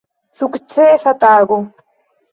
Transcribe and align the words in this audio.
Sukcesa 0.39 1.13
tago! 1.21 1.57